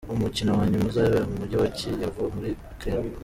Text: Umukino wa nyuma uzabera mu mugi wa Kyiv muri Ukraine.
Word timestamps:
Umukino 0.15 0.49
wa 0.57 0.65
nyuma 0.69 0.85
uzabera 0.89 1.23
mu 1.29 1.35
mugi 1.39 1.55
wa 1.61 1.67
Kyiv 1.77 2.01
muri 2.35 2.49
Ukraine. 2.73 3.17